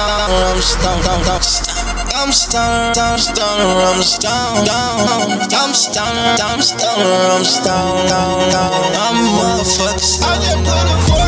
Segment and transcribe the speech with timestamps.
[0.00, 3.50] I'm stoned, I'm stoned, I'm stoned, I'm stoned.
[3.92, 10.22] I'm stoned, I'm stoned, I'm stoned, I'm stoned, I'm stoned, I'm motherfuckers.
[10.22, 11.19] I just put a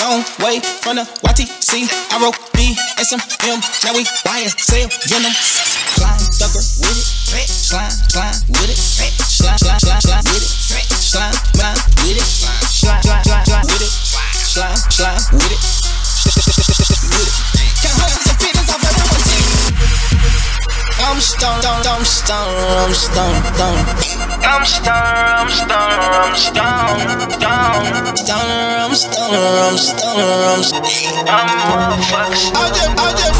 [0.00, 1.84] long way from the YTC.
[2.12, 3.06] I wrote B and.
[3.84, 5.32] Now we YSL Venom.
[5.32, 7.48] Slime ducker with it.
[7.48, 8.76] Slime, slime with it.
[8.76, 10.52] Slime, slime, slime, slime with it.
[11.00, 12.24] Slime, slime with it.
[12.24, 13.92] Slime, slime, slime, slime with it.
[14.48, 15.62] Slime, slime with it.
[17.10, 17.36] With it.
[17.80, 19.60] Can't hold some feelings off everyone's team.
[21.00, 24.19] I'm stoned, I'm I'm stoned, I'm stoned, stoned.
[24.42, 28.18] I'm stoned, I'm stoned, I'm stoned, stoned.
[28.18, 30.86] Stoner, I'm stoner, I'm stoner, I'm stoned.
[31.28, 32.52] I'm motherfuckers.
[32.54, 33.39] I just, I just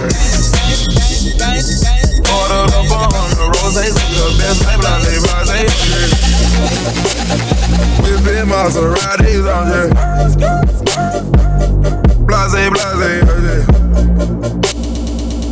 [0.00, 0.14] okay.
[2.32, 5.74] Ordered up a hundred roses, the best life, blase, blase.
[8.02, 9.88] With big Maseratis on there.
[12.24, 13.66] Blase, blase, blase.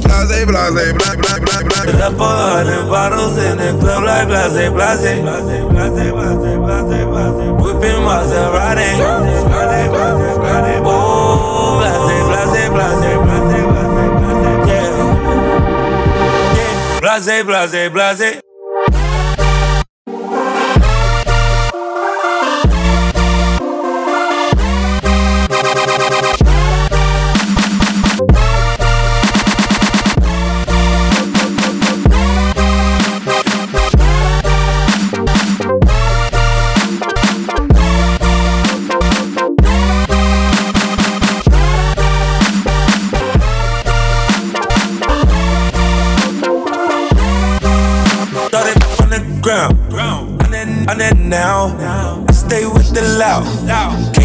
[0.07, 2.01] Blase, blase, blase, blase, blase, blase.
[2.01, 7.51] Up a hundred bottles in the club like blase, blase, blase, blase, blase, blase, blase.
[7.61, 8.89] Whipping Maserati,
[17.21, 18.50] Blase, blase, blase.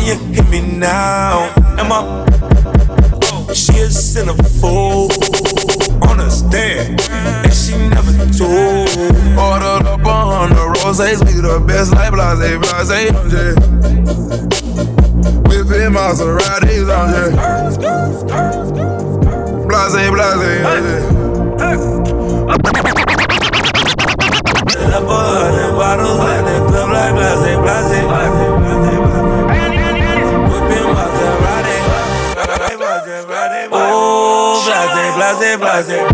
[0.05, 1.51] Can you hear me now?
[1.79, 1.97] Am I?
[3.55, 5.17] She a centerfold
[6.07, 8.87] on a stand, and she never told.
[9.35, 12.85] Ordered up a hundred roses, we the best life, blase, blase.
[15.49, 17.31] With big Maseratis on there.
[19.65, 21.05] Blase, blase, blase.
[24.93, 28.54] Up a hundred bottles the club like blase, blase.
[35.33, 36.07] placer, placer.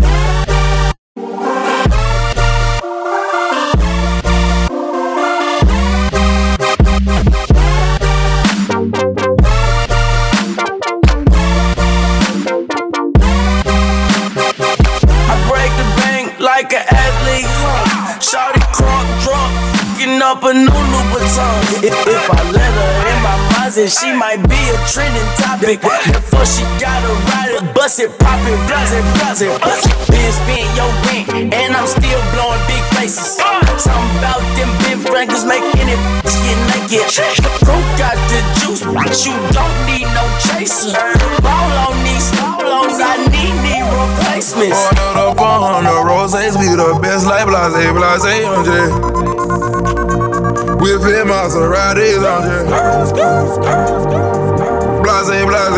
[18.32, 19.52] Shawty crunk drunk,
[19.98, 21.84] getting up a new Louboutin.
[21.84, 25.80] If, if I let her in my closet, she might be a trending topic.
[25.80, 30.12] Before she got a ride bust it, pop it, blast it, blast it, bust it.
[30.12, 33.36] Been spent your rent, and I'm still blowing big faces.
[33.80, 36.00] Something about them big Frankers making it
[36.42, 37.08] get naked.
[37.64, 40.92] Broke got the juice, but you don't need no chaser.
[41.40, 44.76] Ball on these stalls, I need knee replacements.
[44.76, 49.81] Ordered up on the roses, we the best like blase, blase, on
[50.82, 52.42] Whipping Maseratis, on
[55.02, 55.70] Blase, blase,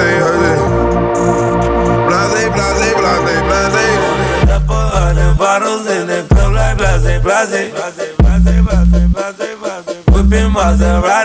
[2.08, 4.48] Blase, blase, blase, blase.
[4.48, 10.04] Up a hundred bottles in the club like blase, blase, blase, blase, blase, blase, blase.
[10.08, 11.23] Whipping Maserati,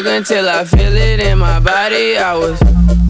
[0.00, 2.16] out until I feel it in my body.
[2.16, 2.60] I was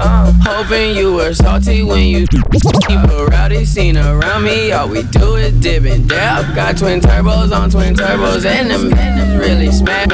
[0.00, 4.72] uh, hoping you were salty when you keep a rowdy scene around me.
[4.72, 6.54] All we do is dip and dab.
[6.54, 8.90] Got twin turbos on twin turbos, and them
[9.38, 10.08] really smash.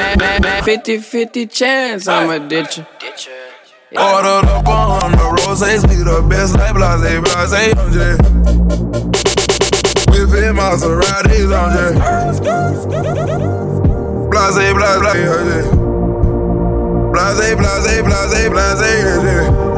[0.64, 2.87] 50 50 chance I'ma ditch you.
[3.93, 7.93] Ordered up on the roses, we the best like blase, blase, on
[10.11, 11.72] Whipping Maseratis, on
[14.31, 15.75] Blase, blase, blase,
[17.17, 19.75] blase, blase, blase, blase,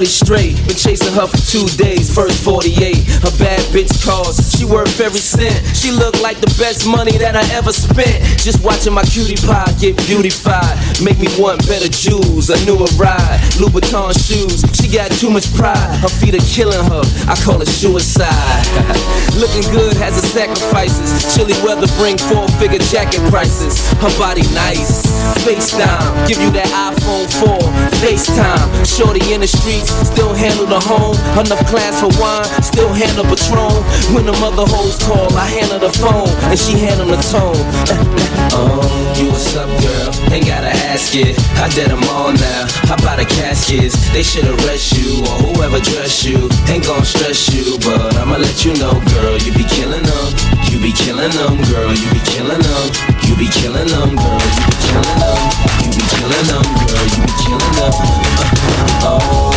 [0.00, 0.20] blase.
[0.20, 0.56] straight.
[0.66, 3.24] Been chasing her for two days, first 48.
[3.24, 5.56] A bad bitch calls, she worth every cent.
[5.76, 8.20] She look like the best money that I ever spent.
[8.38, 10.76] Just watching my cutie pie get beautified.
[11.02, 13.40] Make me want better jewels, a newer ride.
[13.60, 15.98] Louboutin shoes, she got too much pride.
[16.00, 18.64] Her feet are killing her, I call it suicide.
[19.40, 21.34] Looking good has its sacrifices.
[21.34, 23.80] Chilly weather bring four figure jacket prices.
[24.00, 25.04] Her body nice,
[25.44, 27.58] FaceTime, give you that iPhone 4.
[28.00, 31.16] FaceTime, shorty in the streets, still handle the home.
[31.38, 33.82] Enough class for wine, still handle Patron.
[34.14, 37.58] When the mother hoes call, I handle the phone, and she handle the tone.
[38.54, 38.84] oh,
[39.18, 40.10] you what's up, girl?
[40.32, 41.38] Ain't gotta ask it.
[41.58, 42.66] I did them all now.
[42.88, 43.96] How about the caskets?
[44.12, 46.48] They should arrest you, or whoever dress you.
[46.68, 50.28] Ain't gon' stress you, but I'ma let you know, girl, you be killing them.
[50.70, 52.86] You be killing them, girl, you be killing them.
[53.26, 55.89] You be killing them, girl, you be killing them.
[55.90, 57.92] You be killing them, girl, you be killing them.
[59.02, 59.50] Uh, oh.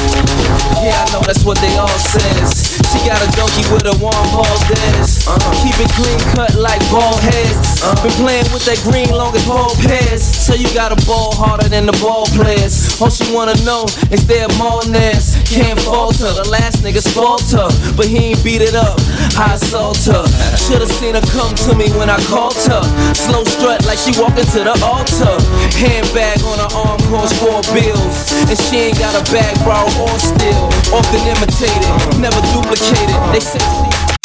[0.81, 1.02] Yeah,
[1.33, 2.77] that's what they all says.
[2.93, 5.25] She got a donkey with a warm ball dance.
[5.25, 7.81] Uh, keep it clean cut like ball heads.
[7.81, 10.21] Uh, been playing with that green long as ball pairs.
[10.21, 13.01] So you got a ball harder than the ball players.
[13.01, 15.41] All she wanna know is their Martinez.
[15.49, 16.29] Can't falter.
[16.37, 19.01] The last nigga her, but he ain't beat it up.
[19.33, 20.25] I assault her.
[20.69, 22.83] Should've seen her come to me when I called her.
[23.17, 25.33] Slow strut like she walking to the altar.
[25.81, 27.92] Handbag on her arm costs four bills.
[28.53, 30.69] And she ain't got a bag borrow or steal.
[30.93, 33.33] Often imitated, never duplicated.
[33.33, 34.22] They say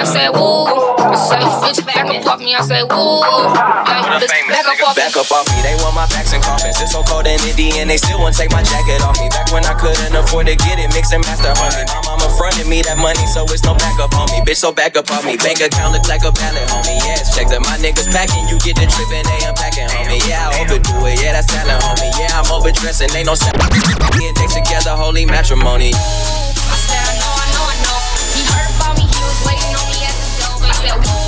[0.00, 0.64] I said woo.
[1.84, 3.20] Back up off me, I said woo.
[3.20, 4.66] Like, bitch, back
[4.98, 4.98] up off me, I said, woo.
[4.98, 5.30] back up off me.
[5.30, 6.76] Back up off me, they want my backs and coffins.
[6.80, 9.28] It's so cold in Indy and they still won't take my jacket off me.
[9.30, 11.86] Back when I couldn't afford to get it, mix and master homie.
[11.86, 14.42] My mama fronted me that money, so it's no backup on me.
[14.42, 15.36] Bitch, so back up on me.
[15.36, 16.98] Bank account look like a pallet, homie.
[17.06, 18.46] Yes, check that my niggas packing.
[18.50, 20.20] You get the trip and they unpacking, homie.
[20.26, 21.20] Yeah, I overdo it.
[21.22, 22.10] Yeah, that's talent, homie.
[22.18, 23.10] Yeah, I'm overdressing.
[23.14, 23.58] Ain't no sound.
[24.14, 25.94] Getting things together, holy matrimony.
[25.94, 27.98] I said, I know, I know, I know.
[28.34, 30.56] He heard about me, he was waiting on me at the door.
[30.66, 31.19] I said,